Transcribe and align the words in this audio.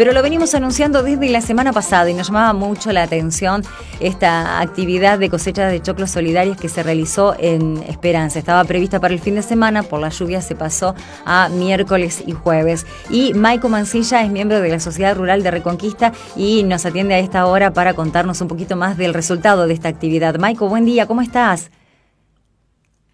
pero 0.00 0.14
lo 0.14 0.22
venimos 0.22 0.54
anunciando 0.54 1.02
desde 1.02 1.28
la 1.28 1.42
semana 1.42 1.74
pasada 1.74 2.08
y 2.08 2.14
nos 2.14 2.28
llamaba 2.28 2.54
mucho 2.54 2.90
la 2.90 3.02
atención 3.02 3.60
esta 4.00 4.62
actividad 4.62 5.18
de 5.18 5.28
cosecha 5.28 5.68
de 5.68 5.82
choclos 5.82 6.10
solidarios 6.10 6.56
que 6.56 6.70
se 6.70 6.82
realizó 6.82 7.34
en 7.38 7.76
Esperanza. 7.86 8.38
Estaba 8.38 8.64
prevista 8.64 8.98
para 8.98 9.12
el 9.12 9.20
fin 9.20 9.34
de 9.34 9.42
semana, 9.42 9.82
por 9.82 10.00
la 10.00 10.08
lluvia 10.08 10.40
se 10.40 10.54
pasó 10.54 10.94
a 11.26 11.50
miércoles 11.50 12.24
y 12.26 12.32
jueves. 12.32 12.86
Y 13.10 13.34
Maico 13.34 13.68
Mancilla 13.68 14.22
es 14.22 14.30
miembro 14.30 14.62
de 14.62 14.70
la 14.70 14.80
Sociedad 14.80 15.14
Rural 15.14 15.42
de 15.42 15.50
Reconquista 15.50 16.12
y 16.34 16.62
nos 16.62 16.86
atiende 16.86 17.12
a 17.12 17.18
esta 17.18 17.44
hora 17.44 17.74
para 17.74 17.92
contarnos 17.92 18.40
un 18.40 18.48
poquito 18.48 18.76
más 18.76 18.96
del 18.96 19.12
resultado 19.12 19.66
de 19.66 19.74
esta 19.74 19.90
actividad. 19.90 20.38
Maico, 20.38 20.66
buen 20.66 20.86
día, 20.86 21.04
¿cómo 21.06 21.20
estás? 21.20 21.70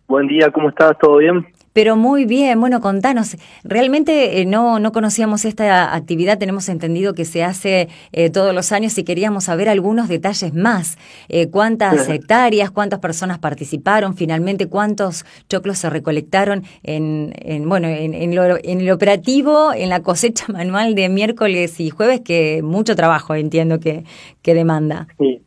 Buen 0.07 0.29
día, 0.29 0.53
¿cómo 0.53 0.69
estás? 0.69 0.97
¿Todo 1.01 1.17
bien? 1.17 1.56
Pero 1.77 1.95
muy 1.95 2.25
bien, 2.25 2.59
bueno, 2.59 2.81
contanos, 2.81 3.37
realmente 3.63 4.41
eh, 4.41 4.47
no, 4.47 4.79
no 4.79 4.93
conocíamos 4.93 5.45
esta 5.45 5.95
actividad, 5.95 6.39
tenemos 6.39 6.71
entendido 6.71 7.13
que 7.13 7.27
se 7.27 7.45
hace 7.45 7.89
eh, 8.13 8.31
todos 8.31 8.55
los 8.55 8.73
años 8.73 8.97
y 8.97 9.05
queríamos 9.05 9.45
saber 9.45 9.69
algunos 9.69 10.09
detalles 10.09 10.55
más. 10.55 10.97
Eh, 11.29 11.49
¿Cuántas 11.49 12.09
hectáreas, 12.09 12.71
cuántas 12.71 13.01
personas 13.01 13.39
participaron, 13.41 14.17
finalmente 14.17 14.69
cuántos 14.69 15.27
choclos 15.51 15.77
se 15.77 15.91
recolectaron 15.91 16.65
en, 16.83 17.35
en 17.37 17.69
bueno, 17.69 17.89
en, 17.89 18.15
en, 18.15 18.35
lo, 18.35 18.57
en 18.57 18.81
el 18.81 18.91
operativo, 18.91 19.75
en 19.75 19.91
la 19.91 20.01
cosecha 20.01 20.47
manual 20.51 20.95
de 20.95 21.11
miércoles 21.11 21.79
y 21.79 21.91
jueves, 21.91 22.23
que 22.23 22.63
mucho 22.63 22.97
trabajo 22.97 23.35
entiendo 23.35 23.81
que, 23.81 24.05
que 24.41 24.55
demanda? 24.55 25.09
Sí. 25.19 25.43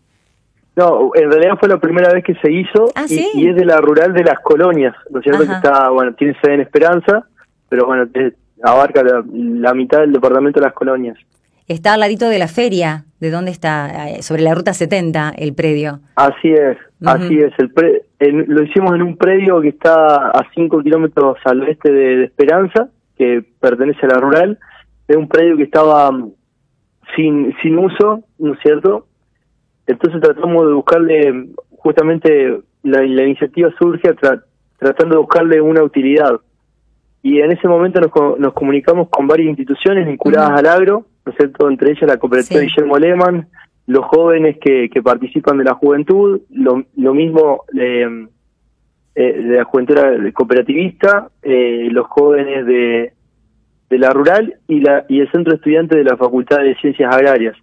No, 0.79 1.11
en 1.13 1.29
realidad 1.29 1.57
fue 1.59 1.67
la 1.67 1.77
primera 1.77 2.13
vez 2.13 2.23
que 2.23 2.35
se 2.35 2.49
hizo 2.49 2.89
¿Ah, 2.95 3.03
y, 3.09 3.49
es 3.49 3.55
de 3.57 3.65
la 3.65 3.81
rural 3.81 4.13
de 4.13 4.23
las 4.23 4.39
colonias, 4.39 4.95
¿no 5.09 5.19
es 5.19 5.25
cierto? 5.25 5.45
Que 5.45 5.51
está, 5.51 5.89
bueno, 5.89 6.13
tiene 6.13 6.37
sede 6.41 6.53
en 6.53 6.61
Esperanza, 6.61 7.25
pero 7.67 7.85
bueno, 7.85 8.09
abarca 8.63 9.03
la, 9.03 9.73
mitad 9.73 9.99
del 9.99 10.13
departamento 10.13 10.61
de 10.61 10.67
las 10.67 10.73
colonias. 10.73 11.17
Está 11.67 11.95
al 11.95 11.99
ladito 11.99 12.29
de 12.29 12.39
la 12.39 12.47
feria, 12.47 13.03
¿de 13.19 13.29
dónde 13.29 13.51
está? 13.51 14.07
Eh, 14.07 14.21
sobre 14.21 14.41
la 14.41 14.55
ruta 14.55 14.73
70, 14.73 15.33
el 15.37 15.53
predio. 15.53 15.99
Así 16.15 16.47
es, 16.47 16.77
así 17.05 17.39
es. 17.39 17.51
El 18.19 18.45
lo 18.47 18.63
hicimos 18.63 18.95
en 18.95 19.01
un 19.01 19.17
predio 19.17 19.59
que 19.59 19.69
está 19.69 20.29
a 20.29 20.47
5 20.55 20.81
kilómetros 20.81 21.39
al 21.43 21.61
oeste 21.61 21.91
de, 21.91 22.23
Esperanza, 22.23 22.87
que 23.17 23.43
pertenece 23.59 24.05
a 24.05 24.15
la 24.15 24.21
rural. 24.21 24.57
Es 25.09 25.17
un 25.17 25.27
predio 25.27 25.57
que 25.57 25.63
estaba 25.63 26.09
mm, 26.09 26.31
sin, 27.17 27.53
sin 27.61 27.77
uso, 27.77 28.23
¿no 28.37 28.53
es 28.53 28.59
cierto? 28.61 29.08
Entonces 29.89 30.21
tratamos 30.21 30.67
de 30.67 30.73
buscarle, 30.73 31.49
justamente 31.77 32.59
la, 32.83 33.03
iniciativa 33.03 33.71
surge 33.79 34.13
tratando 34.77 35.15
de 35.15 35.19
buscarle 35.19 35.59
una 35.61 35.81
utilidad. 35.81 36.39
Y 37.23 37.41
en 37.41 37.51
ese 37.51 37.67
momento 37.67 37.99
nos, 37.99 38.53
comunicamos 38.53 39.09
con 39.09 39.25
varias 39.25 39.49
instituciones 39.49 40.05
vinculadas 40.05 40.59
al 40.59 40.67
agro, 40.67 41.05
¿no 41.25 41.31
es 41.31 41.37
cierto? 41.39 41.67
Entre 41.67 41.89
ellas 41.89 42.03
la 42.03 42.17
cooperativa 42.17 42.61
Guillermo 42.61 42.99
Lehmann, 42.99 43.47
los 43.87 44.05
jóvenes 44.05 44.57
que, 44.61 44.91
participan 45.03 45.57
de 45.57 45.63
la 45.63 45.73
juventud, 45.73 46.39
lo, 46.51 47.13
mismo 47.15 47.63
eh, 47.75 48.27
de 49.15 49.55
la 49.57 49.63
juventud 49.63 49.95
cooperativista, 50.33 51.29
eh, 51.41 51.87
los 51.91 52.05
jóvenes 52.05 52.63
de, 52.67 53.13
de 53.89 53.97
la 53.97 54.11
rural 54.11 54.53
y, 54.67 54.81
la, 54.81 55.03
y 55.09 55.21
el 55.21 55.31
centro 55.31 55.55
estudiante 55.55 55.97
de 55.97 56.03
la 56.03 56.15
Facultad 56.15 56.59
de 56.59 56.75
Ciencias 56.75 57.11
Agrarias. 57.11 57.57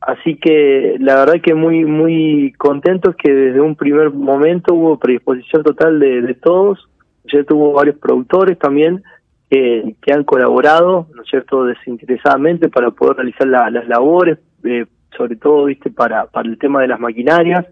Así 0.00 0.36
que 0.36 0.96
la 1.00 1.16
verdad 1.16 1.40
que 1.42 1.52
muy 1.52 1.84
muy 1.84 2.52
contentos 2.58 3.16
que 3.16 3.32
desde 3.32 3.60
un 3.60 3.74
primer 3.74 4.10
momento 4.10 4.72
hubo 4.72 4.98
predisposición 4.98 5.64
total 5.64 5.98
de, 5.98 6.22
de 6.22 6.34
todos, 6.34 6.88
ya 7.24 7.42
tuvo 7.42 7.72
varios 7.72 7.96
productores 7.96 8.58
también 8.58 9.02
que, 9.50 10.12
han 10.12 10.24
colaborado, 10.24 11.06
¿no 11.14 11.24
cierto?, 11.24 11.64
desinteresadamente 11.64 12.68
para 12.68 12.90
poder 12.90 13.16
realizar 13.16 13.46
las 13.46 13.88
labores, 13.88 14.38
eh, 14.64 14.86
sobre 15.16 15.36
todo, 15.36 15.64
viste, 15.64 15.90
para, 15.90 16.26
para 16.26 16.48
el 16.48 16.58
tema 16.58 16.82
de 16.82 16.88
las 16.88 17.00
maquinarias. 17.00 17.66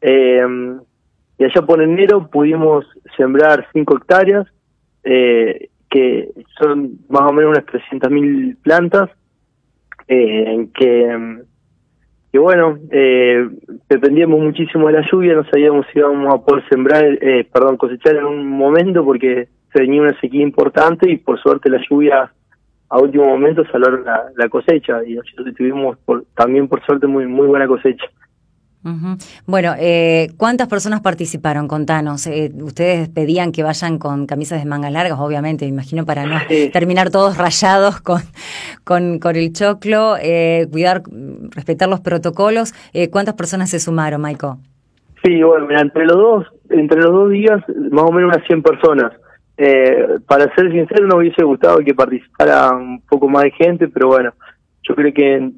Eh, 0.00 0.46
y 1.38 1.44
allá 1.44 1.62
por 1.62 1.82
enero 1.82 2.28
pudimos 2.28 2.86
sembrar 3.16 3.66
5 3.72 3.96
hectáreas, 3.96 4.46
eh, 5.04 5.70
que 5.90 6.30
son 6.58 6.98
más 7.08 7.22
o 7.22 7.32
menos 7.32 7.52
unas 7.52 7.66
300.000 7.66 8.56
plantas, 8.62 9.10
eh, 10.12 10.68
que, 10.74 11.38
que 12.32 12.38
bueno, 12.40 12.76
eh, 12.90 13.48
dependíamos 13.88 14.40
muchísimo 14.40 14.88
de 14.88 14.94
la 14.94 15.08
lluvia, 15.08 15.34
no 15.34 15.44
sabíamos 15.44 15.86
si 15.92 16.00
íbamos 16.00 16.34
a 16.34 16.44
poder 16.44 16.68
sembrar, 16.68 17.04
eh, 17.04 17.46
perdón, 17.52 17.76
cosechar 17.76 18.16
en 18.16 18.24
un 18.24 18.44
momento 18.48 19.04
porque 19.04 19.48
se 19.72 19.80
venía 19.80 20.02
una 20.02 20.20
sequía 20.20 20.42
importante 20.42 21.08
y 21.08 21.16
por 21.16 21.40
suerte 21.40 21.70
la 21.70 21.80
lluvia 21.88 22.32
a 22.88 22.98
último 22.98 23.24
momento 23.24 23.62
salvaron 23.70 24.04
la, 24.04 24.48
cosecha 24.48 24.98
y 25.06 25.14
nosotros 25.14 25.54
tuvimos 25.54 25.96
también 26.34 26.66
por 26.66 26.84
suerte 26.84 27.06
muy 27.06 27.28
muy 27.28 27.46
buena 27.46 27.68
cosecha. 27.68 28.06
Bueno, 29.46 29.74
eh, 29.78 30.32
¿cuántas 30.38 30.66
personas 30.66 31.00
participaron? 31.02 31.68
Contanos. 31.68 32.26
Eh, 32.26 32.50
ustedes 32.62 33.10
pedían 33.10 33.52
que 33.52 33.62
vayan 33.62 33.98
con 33.98 34.26
camisas 34.26 34.58
de 34.58 34.64
mangas 34.64 34.92
largas, 34.92 35.18
obviamente, 35.18 35.66
me 35.66 35.70
imagino, 35.70 36.06
para 36.06 36.24
no 36.24 36.38
terminar 36.72 37.10
todos 37.10 37.36
rayados 37.36 38.00
con, 38.00 38.22
con, 38.84 39.18
con 39.18 39.36
el 39.36 39.52
choclo, 39.52 40.16
eh, 40.20 40.66
cuidar, 40.70 41.02
respetar 41.54 41.88
los 41.88 42.00
protocolos. 42.00 42.72
Eh, 42.92 43.10
¿Cuántas 43.10 43.34
personas 43.34 43.70
se 43.70 43.80
sumaron, 43.80 44.20
Maiko? 44.20 44.58
Sí, 45.22 45.42
bueno, 45.42 45.66
mira, 45.66 45.82
entre 45.82 46.06
los 46.06 46.16
dos, 46.16 46.46
entre 46.70 47.00
los 47.00 47.12
dos 47.12 47.30
días, 47.30 47.62
más 47.90 48.04
o 48.04 48.12
menos 48.12 48.34
unas 48.34 48.46
100 48.46 48.62
personas. 48.62 49.12
Eh, 49.56 50.18
para 50.26 50.54
ser 50.54 50.72
sincero, 50.72 51.06
nos 51.06 51.18
hubiese 51.18 51.44
gustado 51.44 51.78
que 51.78 51.94
participara 51.94 52.70
un 52.70 53.02
poco 53.02 53.28
más 53.28 53.44
de 53.44 53.50
gente, 53.50 53.88
pero 53.88 54.08
bueno, 54.08 54.32
yo 54.82 54.94
creo 54.94 55.12
que 55.12 55.52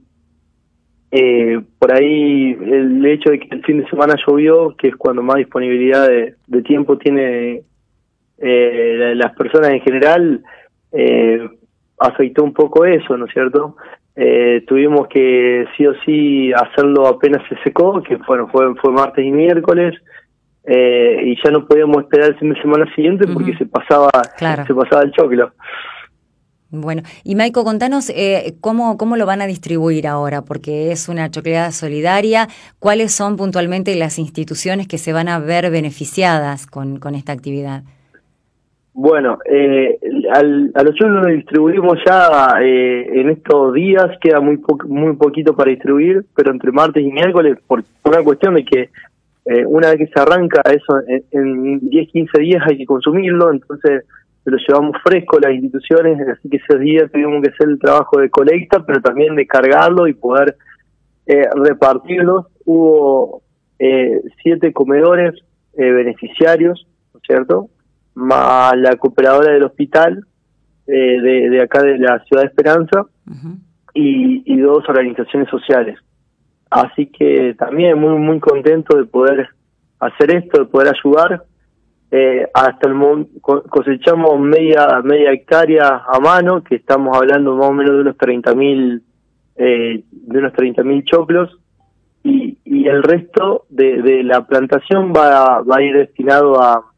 eh, 1.14 1.60
por 1.78 1.92
ahí 1.94 2.52
el 2.52 3.04
hecho 3.04 3.30
de 3.30 3.38
que 3.38 3.54
el 3.54 3.62
fin 3.64 3.82
de 3.82 3.88
semana 3.90 4.16
llovió, 4.26 4.74
que 4.76 4.88
es 4.88 4.96
cuando 4.96 5.22
más 5.22 5.36
disponibilidad 5.36 6.08
de, 6.08 6.62
tiempo 6.62 6.96
tiene 6.96 7.62
eh, 8.38 9.12
las 9.14 9.36
personas 9.36 9.72
en 9.72 9.80
general, 9.82 10.42
eh, 10.90 11.48
afectó 11.98 12.42
un 12.42 12.52
poco 12.52 12.84
eso, 12.84 13.16
¿no 13.16 13.26
es 13.26 13.32
cierto? 13.32 13.76
Eh, 14.14 14.62
tuvimos 14.66 15.08
que 15.08 15.66
sí 15.76 15.86
o 15.86 15.94
sí 16.04 16.52
hacerlo 16.52 17.06
apenas 17.06 17.42
se 17.48 17.56
secó, 17.62 18.02
que 18.02 18.16
bueno, 18.16 18.48
fue, 18.48 18.74
fue 18.76 18.92
martes 18.92 19.24
y 19.24 19.30
miércoles, 19.30 19.94
eh, 20.64 21.22
y 21.24 21.36
ya 21.42 21.50
no 21.50 21.66
podíamos 21.66 22.02
esperar 22.02 22.30
el 22.30 22.38
fin 22.38 22.52
de 22.52 22.60
semana 22.60 22.92
siguiente 22.94 23.26
porque 23.32 23.56
se 23.56 23.66
pasaba 23.66 24.10
se 24.38 24.74
pasaba 24.74 25.02
el 25.02 25.12
choclo. 25.12 25.52
Bueno, 26.74 27.02
y 27.22 27.34
Maiko, 27.34 27.64
contanos 27.64 28.08
eh, 28.10 28.54
cómo, 28.62 28.96
cómo 28.96 29.16
lo 29.16 29.26
van 29.26 29.42
a 29.42 29.46
distribuir 29.46 30.06
ahora, 30.06 30.42
porque 30.42 30.90
es 30.90 31.10
una 31.10 31.30
chocleada 31.30 31.70
solidaria. 31.70 32.48
¿Cuáles 32.78 33.12
son 33.12 33.36
puntualmente 33.36 33.94
las 33.94 34.18
instituciones 34.18 34.88
que 34.88 34.96
se 34.96 35.12
van 35.12 35.28
a 35.28 35.38
ver 35.38 35.70
beneficiadas 35.70 36.66
con, 36.66 36.98
con 36.98 37.14
esta 37.14 37.32
actividad? 37.32 37.82
Bueno, 38.94 39.38
eh, 39.46 39.98
al, 40.32 40.70
a 40.74 40.82
los 40.82 41.00
lo 41.00 41.26
distribuimos 41.26 41.98
ya 42.06 42.60
eh, 42.60 43.20
en 43.20 43.30
estos 43.30 43.72
días, 43.72 44.18
queda 44.20 44.40
muy, 44.40 44.60
muy 44.86 45.16
poquito 45.16 45.56
para 45.56 45.70
distribuir, 45.70 46.26
pero 46.36 46.50
entre 46.50 46.72
martes 46.72 47.02
y 47.02 47.10
miércoles, 47.10 47.58
por 47.66 47.82
una 48.04 48.22
cuestión 48.22 48.54
de 48.54 48.64
que 48.64 48.90
eh, 49.46 49.64
una 49.66 49.88
vez 49.88 49.98
que 49.98 50.06
se 50.06 50.20
arranca 50.20 50.60
eso, 50.70 51.00
en, 51.08 51.24
en 51.32 51.88
10, 51.88 52.10
15 52.10 52.40
días 52.42 52.62
hay 52.68 52.76
que 52.76 52.86
consumirlo, 52.86 53.50
entonces 53.50 54.04
lo 54.44 54.56
llevamos 54.56 54.96
fresco 55.02 55.38
las 55.38 55.52
instituciones, 55.52 56.20
así 56.28 56.48
que 56.48 56.56
ese 56.58 56.78
día 56.78 57.08
tuvimos 57.08 57.42
que 57.42 57.50
hacer 57.50 57.68
el 57.68 57.78
trabajo 57.78 58.20
de 58.20 58.30
colecta, 58.30 58.84
pero 58.84 59.00
también 59.00 59.36
de 59.36 59.46
cargarlo 59.46 60.08
y 60.08 60.14
poder 60.14 60.56
eh, 61.26 61.48
repartirlos. 61.54 62.46
Hubo 62.64 63.42
eh, 63.78 64.20
siete 64.42 64.72
comedores 64.72 65.34
eh, 65.74 65.90
beneficiarios, 65.90 66.86
¿no 67.14 67.20
es 67.20 67.26
cierto? 67.26 67.68
Más 68.14 68.76
la 68.76 68.96
cooperadora 68.96 69.52
del 69.52 69.64
hospital 69.64 70.26
eh, 70.86 71.20
de, 71.20 71.50
de, 71.50 71.62
acá 71.62 71.82
de 71.82 71.98
la 71.98 72.18
ciudad 72.24 72.42
de 72.42 72.48
Esperanza 72.48 73.06
y, 73.94 74.42
y 74.52 74.60
dos 74.60 74.88
organizaciones 74.88 75.48
sociales. 75.48 75.98
Así 76.70 77.06
que 77.06 77.54
también 77.58 77.98
muy, 77.98 78.18
muy 78.18 78.40
contento 78.40 78.96
de 78.96 79.04
poder 79.04 79.48
hacer 80.00 80.34
esto, 80.34 80.60
de 80.60 80.66
poder 80.66 80.94
ayudar. 80.94 81.44
Eh, 82.10 82.46
hasta 82.52 82.88
el 82.88 82.94
momento 82.94 83.30
cosechamos 83.70 84.38
media 84.38 85.00
media 85.02 85.32
hectárea 85.32 86.02
a 86.06 86.18
mano, 86.20 86.62
que 86.62 86.76
estamos 86.76 87.16
hablando 87.16 87.56
más 87.56 87.68
o 87.68 87.72
menos 87.72 87.94
de 87.94 88.00
unos 88.00 88.16
30.000 88.16 89.02
eh, 89.56 90.04
de 90.10 90.38
unos 90.38 90.52
30.000 90.52 91.04
choclos. 91.04 91.58
Y, 92.24 92.58
y 92.64 92.86
el 92.86 93.02
resto 93.02 93.64
de, 93.68 94.02
de 94.02 94.22
la 94.22 94.46
plantación 94.46 95.12
va, 95.12 95.62
va 95.62 95.76
a 95.76 95.82
ir 95.82 95.96
destinado 95.96 96.62
a, 96.62 96.91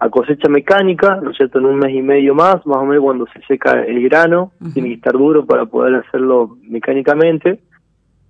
a 0.00 0.08
cosecha 0.08 0.48
mecánica, 0.48 1.20
¿no 1.22 1.30
es 1.30 1.36
cierto?, 1.36 1.58
en 1.58 1.66
un 1.66 1.78
mes 1.78 1.94
y 1.94 2.00
medio 2.00 2.34
más, 2.34 2.64
más 2.66 2.78
o 2.78 2.86
menos 2.86 3.04
cuando 3.04 3.26
se 3.26 3.40
seca 3.42 3.82
el 3.82 4.02
grano, 4.08 4.52
tiene 4.72 4.88
que 4.88 4.94
estar 4.94 5.12
duro 5.12 5.44
para 5.44 5.66
poder 5.66 5.96
hacerlo 5.96 6.56
mecánicamente. 6.62 7.60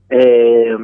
Eh, 0.09 0.77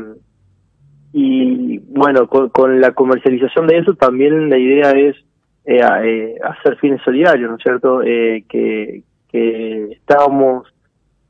y 1.13 1.79
bueno, 1.79 2.29
con, 2.29 2.51
con, 2.51 2.81
la 2.81 2.93
comercialización 2.93 3.67
de 3.67 3.79
eso 3.79 3.95
también 3.95 4.49
la 4.49 4.59
idea 4.59 4.93
es 4.93 5.17
eh, 5.65 5.81
eh, 6.05 6.35
hacer 6.45 6.77
fines 6.77 7.03
solidarios, 7.03 7.51
¿no 7.51 7.57
es 7.57 7.63
cierto? 7.65 8.03
Eh, 8.05 8.45
que, 8.49 9.03
que 9.29 9.91
estábamos, 9.91 10.73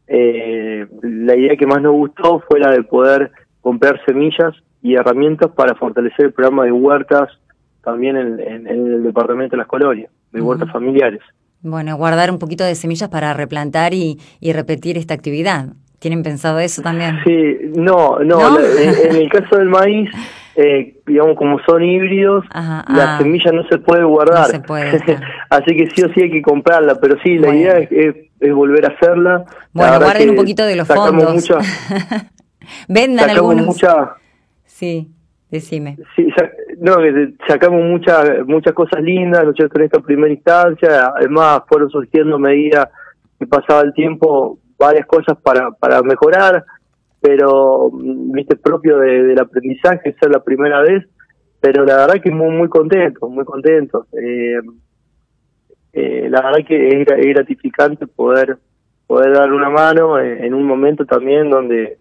eh, 0.07 0.87
la 1.01 1.35
idea 1.35 1.57
que 1.57 1.67
más 1.67 1.81
nos 1.81 1.95
gustó 1.95 2.41
fue 2.47 2.61
la 2.61 2.73
de 2.73 2.83
poder 2.83 3.31
comprar 3.63 4.05
semillas 4.05 4.55
y 4.83 4.97
herramientas 4.97 5.51
para 5.53 5.75
fortalecer 5.77 6.27
el 6.27 6.33
programa 6.35 6.65
de 6.65 6.73
huertas 6.73 7.31
también 7.87 8.17
en, 8.17 8.67
el 8.67 9.05
departamento 9.05 9.53
de 9.53 9.59
las 9.59 9.69
colonias, 9.69 10.11
de 10.33 10.41
huertas 10.41 10.71
familiares. 10.73 11.21
Bueno, 11.63 11.97
guardar 11.97 12.33
un 12.33 12.41
poquito 12.41 12.65
de 12.65 12.75
semillas 12.75 13.09
para 13.09 13.33
replantar 13.33 13.95
y, 13.95 14.19
y 14.41 14.53
repetir 14.53 14.99
esta 14.99 15.15
actividad. 15.15 15.69
¿Tienen 16.01 16.25
pensado 16.25 16.59
eso 16.59 16.83
también? 16.83 17.21
Sí, 17.25 17.57
no, 17.77 18.19
no, 18.19 18.59
en, 18.59 19.17
el 19.17 19.29
caso 19.31 19.57
del 19.57 19.69
maíz, 19.69 20.11
eh, 20.57 20.97
digamos, 21.07 21.37
como 21.37 21.61
son 21.61 21.83
híbridos, 21.85 22.45
la 22.53 22.85
ah. 22.87 23.19
semilla 23.19 23.53
no 23.53 23.63
se 23.69 23.79
puede 23.79 24.03
guardar. 24.03 24.47
se 24.47 24.59
puede. 24.59 25.01
Así 25.51 25.77
que 25.77 25.89
sí 25.95 26.03
o 26.03 26.13
sí 26.13 26.23
hay 26.23 26.31
que 26.33 26.43
comprarla, 26.43 26.97
pero 27.01 27.17
sí, 27.23 27.39
la 27.39 27.55
idea 27.55 27.79
es, 27.79 28.15
volver 28.53 28.85
a 28.85 28.89
hacerla. 28.95 29.45
Bueno, 29.73 30.01
guarden 30.01 30.31
un 30.31 30.37
poquito 30.37 30.67
de 30.67 30.75
los 30.75 30.89
fondos. 30.89 31.33
Mucha, 31.33 31.59
Vendan 32.89 33.31
algunos. 33.31 33.67
Mucha, 33.67 34.17
sí, 34.65 35.09
decime. 35.57 35.97
Sí, 36.15 36.29
no, 36.79 36.97
sacamos 37.49 37.83
muchas 37.83 38.47
muchas 38.47 38.73
cosas 38.73 39.03
lindas, 39.03 39.45
¿no 39.45 39.53
en 39.53 39.83
esta 39.83 40.01
primera 40.01 40.33
instancia. 40.33 41.13
Además, 41.17 41.63
fueron 41.69 41.91
surgiendo 41.91 42.39
medida 42.39 42.91
que 43.39 43.47
pasaba 43.47 43.83
el 43.83 43.93
tiempo 43.93 44.59
varias 44.79 45.07
cosas 45.07 45.37
para, 45.43 45.71
para 45.73 46.03
mejorar, 46.03 46.65
pero 47.21 47.91
mm, 47.93 48.33
viste 48.33 48.57
propio 48.57 48.99
del 48.99 49.39
aprendizaje, 49.39 50.15
ser 50.21 50.31
la 50.31 50.43
primera 50.43 50.81
vez, 50.83 51.05
pero 51.61 51.85
la 51.85 51.97
verdad 51.97 52.23
que 52.23 52.31
muy, 52.31 52.51
muy 52.51 52.69
contento, 52.69 53.29
muy 53.29 53.45
contento. 53.45 54.07
Eh, 54.13 54.61
eh, 55.93 56.29
la 56.31 56.43
verdad 56.43 56.67
que 56.67 56.89
es, 56.89 57.07
gratificante 57.07 58.07
poder 58.07 58.59
poder 59.07 59.33
dar 59.33 59.53
una 59.53 59.71
mano 59.71 60.19
en, 60.19 60.53
un 60.53 60.65
momento 60.65 61.07
también 61.07 61.49
donde 61.49 61.97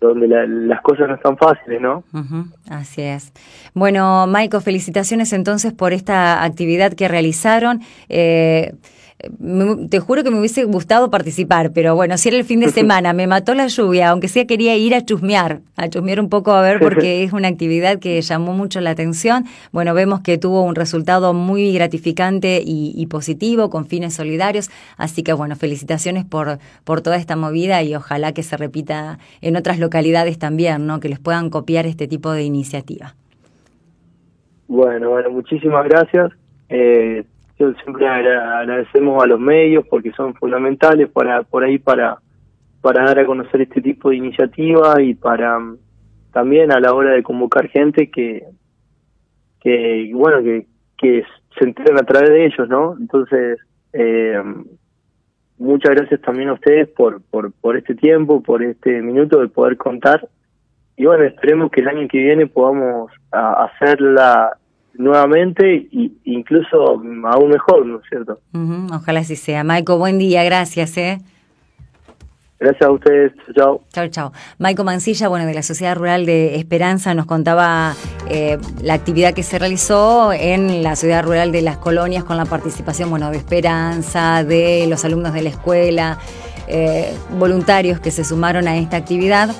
donde 0.00 0.28
las 0.28 0.80
cosas 0.82 1.08
no 1.08 1.14
están 1.14 1.36
fáciles, 1.36 1.80
¿no? 1.80 2.04
así 2.68 3.02
es. 3.02 3.32
Bueno, 3.74 4.26
Maiko, 4.26 4.60
felicitaciones 4.60 5.32
entonces 5.32 5.72
por 5.72 5.92
esta 5.92 6.44
actividad 6.44 6.92
que 6.92 7.08
realizaron. 7.08 7.80
Eh, 8.08 8.72
te 9.88 9.98
juro 9.98 10.22
que 10.22 10.30
me 10.30 10.38
hubiese 10.38 10.64
gustado 10.64 11.10
participar, 11.10 11.72
pero 11.72 11.94
bueno, 11.94 12.18
si 12.18 12.28
era 12.28 12.36
el 12.36 12.44
fin 12.44 12.60
de 12.60 12.68
semana, 12.70 13.12
me 13.12 13.26
mató 13.26 13.54
la 13.54 13.66
lluvia, 13.66 14.10
aunque 14.10 14.28
sea 14.28 14.46
quería 14.46 14.76
ir 14.76 14.94
a 14.94 15.04
chusmear, 15.04 15.60
a 15.76 15.88
chusmear 15.88 16.20
un 16.20 16.28
poco 16.28 16.52
a 16.52 16.60
ver 16.60 16.78
porque 16.80 17.22
es 17.24 17.32
una 17.32 17.48
actividad 17.48 17.98
que 17.98 18.20
llamó 18.20 18.52
mucho 18.52 18.80
la 18.80 18.90
atención. 18.90 19.44
Bueno, 19.72 19.94
vemos 19.94 20.20
que 20.20 20.36
tuvo 20.36 20.62
un 20.62 20.74
resultado 20.74 21.32
muy 21.32 21.72
gratificante 21.72 22.62
y, 22.64 23.06
positivo 23.06 23.70
con 23.70 23.86
fines 23.86 24.14
solidarios, 24.14 24.68
así 24.96 25.22
que 25.22 25.32
bueno, 25.32 25.54
felicitaciones 25.54 26.24
por, 26.24 26.58
por 26.84 27.00
toda 27.00 27.16
esta 27.16 27.36
movida 27.36 27.82
y 27.82 27.94
ojalá 27.94 28.32
que 28.32 28.42
se 28.42 28.56
repita 28.56 29.18
en 29.40 29.56
otras 29.56 29.78
localidades 29.78 30.38
también, 30.38 30.86
¿no? 30.86 30.98
Que 30.98 31.08
les 31.08 31.20
puedan 31.20 31.50
copiar 31.50 31.86
este 31.86 32.08
tipo 32.08 32.32
de 32.32 32.42
iniciativa. 32.42 33.14
Bueno, 34.66 35.10
bueno, 35.10 35.30
muchísimas 35.30 35.84
gracias. 35.88 36.32
Eh, 36.68 37.24
siempre 37.56 38.06
agradecemos 38.06 39.22
a 39.22 39.26
los 39.26 39.40
medios 39.40 39.86
porque 39.88 40.12
son 40.12 40.34
fundamentales 40.34 41.08
para 41.10 41.42
por 41.42 41.64
ahí 41.64 41.78
para 41.78 42.18
para 42.82 43.04
dar 43.04 43.18
a 43.18 43.26
conocer 43.26 43.62
este 43.62 43.80
tipo 43.80 44.10
de 44.10 44.16
iniciativas 44.16 45.00
y 45.00 45.14
para 45.14 45.58
mm, 45.58 45.78
también 46.32 46.70
a 46.70 46.80
la 46.80 46.92
hora 46.92 47.12
de 47.12 47.22
convocar 47.22 47.68
gente 47.68 48.10
que 48.10 48.44
que 49.60 50.10
bueno 50.12 50.42
que 50.42 50.66
que 50.98 51.24
se 51.58 51.64
enteren 51.64 51.98
a 51.98 52.02
través 52.02 52.28
de 52.28 52.46
ellos 52.46 52.68
no 52.68 52.94
entonces 52.98 53.58
eh, 53.94 54.42
muchas 55.58 55.94
gracias 55.94 56.20
también 56.20 56.50
a 56.50 56.54
ustedes 56.54 56.88
por, 56.90 57.22
por 57.22 57.52
por 57.52 57.78
este 57.78 57.94
tiempo 57.94 58.42
por 58.42 58.62
este 58.62 59.00
minuto 59.00 59.40
de 59.40 59.48
poder 59.48 59.78
contar. 59.78 60.28
Y 60.98 61.06
bueno 61.06 61.24
esperemos 61.24 61.70
que 61.70 61.80
el 61.80 61.88
año 61.88 62.08
que 62.08 62.18
viene 62.18 62.46
podamos 62.46 63.10
hacer 63.30 64.00
la 64.00 64.56
nuevamente 64.98 65.88
e 65.92 66.10
incluso 66.24 67.00
aún 67.24 67.48
mejor, 67.50 67.86
¿no 67.86 67.98
es 67.98 68.04
cierto? 68.08 68.38
Ojalá 68.92 69.20
así 69.20 69.36
sea. 69.36 69.64
Maico, 69.64 69.98
buen 69.98 70.18
día, 70.18 70.44
gracias. 70.44 70.96
¿eh? 70.96 71.18
Gracias 72.58 72.88
a 72.88 72.90
ustedes, 72.90 73.32
chao. 73.54 73.82
Chao, 73.92 74.08
chao. 74.08 74.32
Maico 74.58 74.82
Mancilla, 74.82 75.28
bueno, 75.28 75.44
de 75.44 75.52
la 75.52 75.62
Sociedad 75.62 75.94
Rural 75.94 76.24
de 76.24 76.56
Esperanza, 76.56 77.12
nos 77.14 77.26
contaba 77.26 77.94
eh, 78.30 78.56
la 78.82 78.94
actividad 78.94 79.34
que 79.34 79.42
se 79.42 79.58
realizó 79.58 80.32
en 80.32 80.82
la 80.82 80.96
Sociedad 80.96 81.22
Rural 81.22 81.52
de 81.52 81.60
las 81.60 81.76
Colonias 81.76 82.24
con 82.24 82.38
la 82.38 82.46
participación, 82.46 83.10
bueno, 83.10 83.30
de 83.30 83.36
Esperanza, 83.36 84.42
de 84.42 84.86
los 84.88 85.04
alumnos 85.04 85.34
de 85.34 85.42
la 85.42 85.50
escuela, 85.50 86.18
eh, 86.66 87.14
voluntarios 87.38 88.00
que 88.00 88.10
se 88.10 88.24
sumaron 88.24 88.68
a 88.68 88.78
esta 88.78 88.96
actividad 88.96 89.50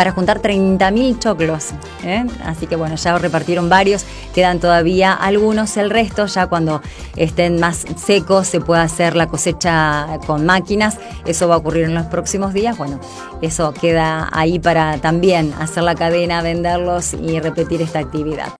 para 0.00 0.12
juntar 0.12 0.40
30.000 0.40 1.18
choclos. 1.18 1.72
¿eh? 2.04 2.24
Así 2.46 2.66
que 2.66 2.74
bueno, 2.74 2.94
ya 2.96 3.18
repartieron 3.18 3.68
varios, 3.68 4.06
quedan 4.34 4.58
todavía 4.58 5.12
algunos, 5.12 5.76
el 5.76 5.90
resto 5.90 6.24
ya 6.24 6.46
cuando 6.46 6.80
estén 7.16 7.60
más 7.60 7.84
secos 7.96 8.46
se 8.46 8.62
puede 8.62 8.80
hacer 8.80 9.14
la 9.14 9.26
cosecha 9.26 10.18
con 10.26 10.46
máquinas, 10.46 10.96
eso 11.26 11.48
va 11.48 11.56
a 11.56 11.58
ocurrir 11.58 11.84
en 11.84 11.94
los 11.94 12.06
próximos 12.06 12.54
días, 12.54 12.78
bueno, 12.78 12.98
eso 13.42 13.74
queda 13.74 14.30
ahí 14.32 14.58
para 14.58 14.96
también 15.02 15.52
hacer 15.60 15.82
la 15.82 15.94
cadena, 15.94 16.40
venderlos 16.40 17.12
y 17.12 17.38
repetir 17.38 17.82
esta 17.82 17.98
actividad. 17.98 18.59